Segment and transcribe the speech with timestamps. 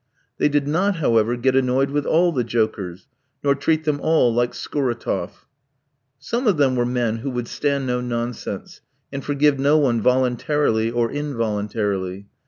[0.39, 3.07] They did not, however, get annoyed with all the jokers,
[3.43, 5.45] nor treat them all like Scuratoff.
[6.17, 8.81] Some of them were men who would stand no nonsense,
[9.13, 12.25] and forgive no one voluntarily or involuntarily.